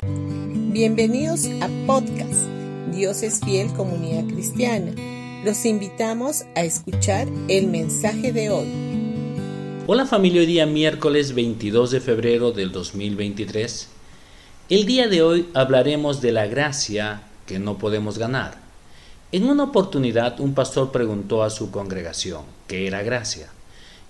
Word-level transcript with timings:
Bienvenidos 0.00 1.46
a 1.60 1.68
podcast 1.84 2.46
Dios 2.92 3.24
es 3.24 3.40
fiel 3.40 3.72
comunidad 3.72 4.32
cristiana. 4.32 4.92
Los 5.44 5.64
invitamos 5.64 6.44
a 6.54 6.62
escuchar 6.62 7.26
el 7.48 7.66
mensaje 7.66 8.32
de 8.32 8.48
hoy. 8.50 8.68
Hola 9.88 10.06
familia, 10.06 10.42
hoy 10.42 10.46
día 10.46 10.66
miércoles 10.66 11.34
22 11.34 11.90
de 11.90 12.00
febrero 12.00 12.52
del 12.52 12.70
2023. 12.70 13.88
El 14.70 14.86
día 14.86 15.08
de 15.08 15.22
hoy 15.22 15.48
hablaremos 15.52 16.20
de 16.20 16.30
la 16.30 16.46
gracia 16.46 17.22
que 17.44 17.58
no 17.58 17.78
podemos 17.78 18.18
ganar. 18.18 18.56
En 19.32 19.48
una 19.48 19.64
oportunidad 19.64 20.38
un 20.38 20.54
pastor 20.54 20.92
preguntó 20.92 21.42
a 21.42 21.50
su 21.50 21.72
congregación 21.72 22.42
qué 22.68 22.86
era 22.86 23.02
gracia 23.02 23.48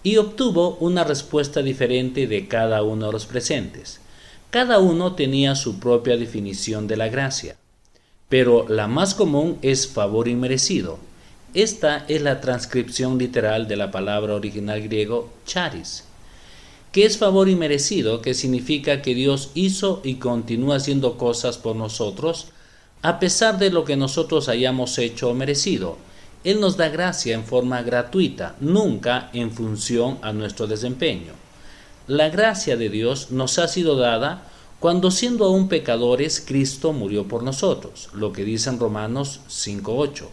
y 0.02 0.18
obtuvo 0.18 0.76
una 0.80 1.04
respuesta 1.04 1.62
diferente 1.62 2.26
de 2.26 2.46
cada 2.46 2.82
uno 2.82 3.06
de 3.06 3.12
los 3.12 3.24
presentes. 3.24 4.00
Cada 4.50 4.78
uno 4.78 5.14
tenía 5.14 5.54
su 5.54 5.78
propia 5.78 6.16
definición 6.16 6.86
de 6.86 6.96
la 6.96 7.08
gracia, 7.08 7.56
pero 8.30 8.66
la 8.66 8.86
más 8.86 9.14
común 9.14 9.58
es 9.60 9.88
favor 9.88 10.26
inmerecido. 10.26 10.98
Esta 11.52 12.06
es 12.08 12.22
la 12.22 12.40
transcripción 12.40 13.18
literal 13.18 13.68
de 13.68 13.76
la 13.76 13.90
palabra 13.90 14.34
original 14.34 14.80
griego 14.80 15.30
charis, 15.44 16.04
que 16.92 17.04
es 17.04 17.18
favor 17.18 17.50
inmerecido, 17.50 18.22
que 18.22 18.32
significa 18.32 19.02
que 19.02 19.14
Dios 19.14 19.50
hizo 19.54 20.00
y 20.02 20.14
continúa 20.14 20.76
haciendo 20.76 21.18
cosas 21.18 21.58
por 21.58 21.76
nosotros 21.76 22.46
a 23.02 23.20
pesar 23.20 23.58
de 23.58 23.70
lo 23.70 23.84
que 23.84 23.96
nosotros 23.96 24.48
hayamos 24.48 24.98
hecho 24.98 25.28
o 25.28 25.34
merecido. 25.34 25.98
Él 26.42 26.58
nos 26.58 26.76
da 26.78 26.88
gracia 26.88 27.34
en 27.34 27.44
forma 27.44 27.82
gratuita, 27.82 28.56
nunca 28.60 29.28
en 29.34 29.50
función 29.50 30.18
a 30.22 30.32
nuestro 30.32 30.66
desempeño. 30.66 31.47
La 32.08 32.30
gracia 32.30 32.78
de 32.78 32.88
Dios 32.88 33.32
nos 33.32 33.58
ha 33.58 33.68
sido 33.68 33.96
dada 33.96 34.48
cuando 34.80 35.10
siendo 35.10 35.44
aún 35.44 35.68
pecadores, 35.68 36.40
Cristo 36.40 36.94
murió 36.94 37.28
por 37.28 37.42
nosotros, 37.42 38.08
lo 38.14 38.32
que 38.32 38.44
dice 38.44 38.70
en 38.70 38.78
Romanos 38.78 39.40
5.8. 39.50 40.24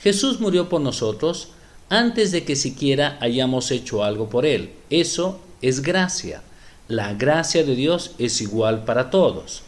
Jesús 0.00 0.40
murió 0.40 0.70
por 0.70 0.80
nosotros 0.80 1.48
antes 1.90 2.32
de 2.32 2.44
que 2.44 2.56
siquiera 2.56 3.18
hayamos 3.20 3.70
hecho 3.70 4.02
algo 4.02 4.30
por 4.30 4.46
Él. 4.46 4.72
Eso 4.88 5.40
es 5.60 5.82
gracia. 5.82 6.40
La 6.88 7.12
gracia 7.12 7.64
de 7.64 7.74
Dios 7.74 8.12
es 8.18 8.40
igual 8.40 8.86
para 8.86 9.10
todos. 9.10 9.60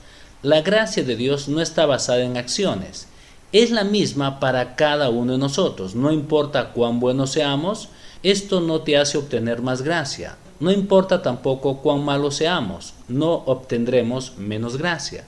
La 0.42 0.62
gracia 0.62 1.04
de 1.04 1.16
Dios 1.16 1.48
no 1.48 1.60
está 1.60 1.84
basada 1.84 2.22
en 2.22 2.38
acciones. 2.38 3.08
Es 3.52 3.70
la 3.70 3.84
misma 3.84 4.40
para 4.40 4.74
cada 4.74 5.10
uno 5.10 5.32
de 5.32 5.38
nosotros. 5.38 5.94
No 5.94 6.12
importa 6.12 6.72
cuán 6.72 6.98
buenos 6.98 7.32
seamos, 7.32 7.90
esto 8.22 8.62
no 8.62 8.80
te 8.80 8.96
hace 8.96 9.18
obtener 9.18 9.60
más 9.60 9.82
gracia. 9.82 10.38
No 10.62 10.70
importa 10.70 11.22
tampoco 11.22 11.78
cuán 11.78 12.04
malos 12.04 12.36
seamos, 12.36 12.94
no 13.08 13.32
obtendremos 13.32 14.38
menos 14.38 14.76
gracia. 14.76 15.24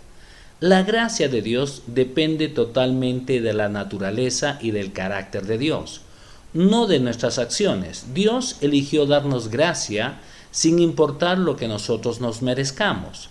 La 0.60 0.84
gracia 0.84 1.28
de 1.28 1.42
Dios 1.42 1.82
depende 1.88 2.46
totalmente 2.46 3.40
de 3.40 3.52
la 3.52 3.68
naturaleza 3.68 4.60
y 4.62 4.70
del 4.70 4.92
carácter 4.92 5.44
de 5.46 5.58
Dios, 5.58 6.02
no 6.52 6.86
de 6.86 7.00
nuestras 7.00 7.40
acciones. 7.40 8.14
Dios 8.14 8.58
eligió 8.60 9.06
darnos 9.06 9.48
gracia 9.48 10.20
sin 10.52 10.78
importar 10.78 11.38
lo 11.38 11.56
que 11.56 11.66
nosotros 11.66 12.20
nos 12.20 12.40
merezcamos. 12.40 13.28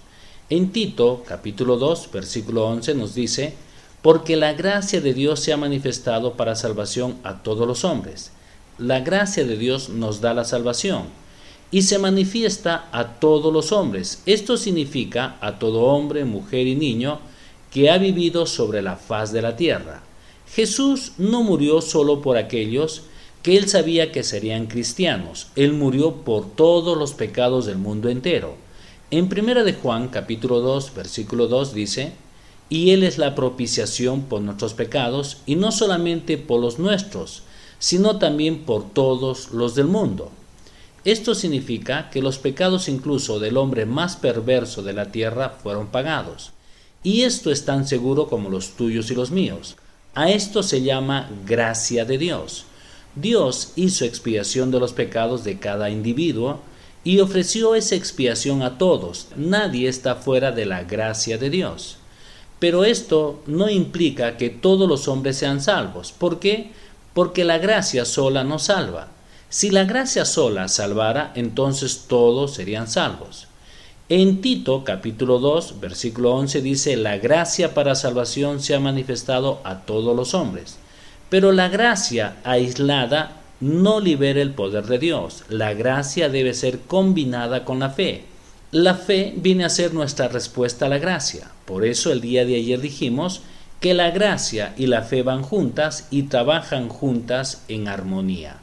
En 0.49 0.73
Tito 0.73 1.23
capítulo 1.25 1.77
2 1.77 2.09
versículo 2.11 2.67
11 2.67 2.95
nos 2.95 3.15
dice, 3.15 3.53
porque 4.01 4.35
la 4.35 4.51
gracia 4.51 4.99
de 4.99 5.13
Dios 5.13 5.39
se 5.39 5.53
ha 5.53 5.57
manifestado 5.57 6.33
para 6.33 6.55
salvación 6.55 7.15
a 7.23 7.43
todos 7.43 7.65
los 7.65 7.85
hombres. 7.85 8.33
La 8.77 8.99
gracia 8.99 9.45
de 9.45 9.55
Dios 9.55 9.87
nos 9.87 10.19
da 10.19 10.33
la 10.33 10.43
salvación 10.43 11.22
y 11.73 11.81
se 11.81 11.97
manifiesta 11.97 12.87
a 12.91 13.19
todos 13.19 13.51
los 13.51 13.71
hombres. 13.71 14.21
Esto 14.27 14.57
significa 14.57 15.37
a 15.41 15.57
todo 15.57 15.81
hombre, 15.81 16.23
mujer 16.23 16.67
y 16.67 16.75
niño 16.75 17.19
que 17.71 17.89
ha 17.89 17.97
vivido 17.97 18.45
sobre 18.45 18.83
la 18.83 18.95
faz 18.95 19.33
de 19.33 19.41
la 19.41 19.55
tierra. 19.55 20.03
Jesús 20.53 21.13
no 21.17 21.41
murió 21.41 21.81
solo 21.81 22.21
por 22.21 22.37
aquellos 22.37 23.01
que 23.41 23.57
él 23.57 23.67
sabía 23.67 24.11
que 24.11 24.21
serían 24.23 24.67
cristianos, 24.67 25.47
él 25.55 25.73
murió 25.73 26.17
por 26.17 26.51
todos 26.51 26.95
los 26.95 27.13
pecados 27.13 27.65
del 27.65 27.79
mundo 27.79 28.07
entero. 28.07 28.55
En 29.09 29.27
primera 29.27 29.63
de 29.63 29.73
Juan 29.73 30.09
capítulo 30.09 30.59
2 30.59 30.93
versículo 30.93 31.47
2 31.47 31.73
dice, 31.73 32.13
y 32.69 32.91
Él 32.91 33.03
es 33.03 33.17
la 33.17 33.33
propiciación 33.33 34.21
por 34.23 34.41
nuestros 34.41 34.75
pecados, 34.75 35.37
y 35.47 35.55
no 35.55 35.71
solamente 35.71 36.37
por 36.37 36.61
los 36.61 36.77
nuestros, 36.77 37.41
sino 37.79 38.19
también 38.19 38.59
por 38.59 38.91
todos 38.91 39.51
los 39.51 39.73
del 39.75 39.87
mundo. 39.87 40.31
Esto 41.05 41.35
significa 41.35 42.09
que 42.09 42.21
los 42.21 42.37
pecados 42.37 42.87
incluso 42.87 43.39
del 43.39 43.57
hombre 43.57 43.85
más 43.85 44.15
perverso 44.15 44.83
de 44.83 44.93
la 44.93 45.11
tierra 45.11 45.49
fueron 45.61 45.87
pagados. 45.87 46.51
Y 47.03 47.23
esto 47.23 47.51
es 47.51 47.65
tan 47.65 47.87
seguro 47.87 48.27
como 48.27 48.49
los 48.49 48.77
tuyos 48.77 49.11
y 49.11 49.15
los 49.15 49.31
míos. 49.31 49.75
A 50.15 50.29
esto 50.29 50.63
se 50.63 50.81
llama 50.81 51.29
gracia 51.45 52.05
de 52.05 52.17
Dios. 52.17 52.65
Dios 53.15 53.73
hizo 53.75 54.05
expiación 54.05 54.71
de 54.71 54.79
los 54.79 54.93
pecados 54.93 55.43
de 55.43 55.59
cada 55.59 55.89
individuo, 55.89 56.61
y 57.03 57.19
ofreció 57.19 57.75
esa 57.75 57.95
expiación 57.95 58.61
a 58.61 58.77
todos. 58.77 59.27
Nadie 59.35 59.89
está 59.89 60.15
fuera 60.15 60.51
de 60.51 60.65
la 60.65 60.83
gracia 60.83 61.37
de 61.37 61.49
Dios. 61.49 61.97
Pero 62.59 62.85
esto 62.85 63.41
no 63.45 63.69
implica 63.69 64.37
que 64.37 64.49
todos 64.49 64.87
los 64.87 65.07
hombres 65.07 65.37
sean 65.37 65.61
salvos. 65.61 66.13
¿Por 66.13 66.39
qué? 66.39 66.71
Porque 67.13 67.43
la 67.43 67.57
gracia 67.57 68.05
sola 68.05 68.43
no 68.43 68.57
salva. 68.57 69.09
Si 69.53 69.69
la 69.69 69.83
gracia 69.83 70.25
sola 70.25 70.67
salvara, 70.67 71.31
entonces 71.35 72.05
todos 72.07 72.55
serían 72.55 72.87
salvos. 72.87 73.45
En 74.09 74.41
Tito 74.41 74.83
capítulo 74.83 75.37
2, 75.37 75.79
versículo 75.79 76.33
11 76.33 76.63
dice, 76.63 76.97
la 76.97 77.19
gracia 77.19 77.75
para 77.75 77.93
salvación 77.93 78.61
se 78.61 78.73
ha 78.73 78.79
manifestado 78.79 79.61
a 79.63 79.81
todos 79.81 80.15
los 80.15 80.33
hombres. 80.33 80.79
Pero 81.29 81.51
la 81.51 81.69
gracia 81.69 82.37
aislada 82.43 83.43
no 83.59 83.99
libera 83.99 84.41
el 84.41 84.55
poder 84.55 84.85
de 84.85 84.97
Dios. 84.97 85.43
La 85.49 85.75
gracia 85.75 86.29
debe 86.29 86.55
ser 86.55 86.79
combinada 86.79 87.63
con 87.63 87.77
la 87.77 87.91
fe. 87.91 88.23
La 88.71 88.95
fe 88.95 89.35
viene 89.37 89.65
a 89.65 89.69
ser 89.69 89.93
nuestra 89.93 90.29
respuesta 90.29 90.87
a 90.87 90.89
la 90.89 90.97
gracia. 90.97 91.51
Por 91.65 91.85
eso 91.85 92.11
el 92.11 92.21
día 92.21 92.43
de 92.43 92.55
ayer 92.55 92.81
dijimos 92.81 93.41
que 93.79 93.93
la 93.93 94.09
gracia 94.09 94.73
y 94.77 94.87
la 94.87 95.03
fe 95.03 95.21
van 95.21 95.43
juntas 95.43 96.07
y 96.09 96.23
trabajan 96.23 96.89
juntas 96.89 97.61
en 97.67 97.87
armonía. 97.87 98.62